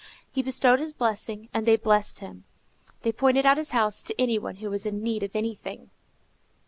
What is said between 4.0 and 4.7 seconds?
to any one